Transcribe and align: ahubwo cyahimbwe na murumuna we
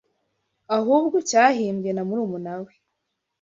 ahubwo 0.77 1.17
cyahimbwe 1.29 1.89
na 1.93 2.01
murumuna 2.07 2.53
we 2.63 2.73